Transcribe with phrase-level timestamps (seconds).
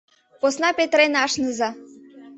[0.39, 1.69] —Посна петырен ашныза!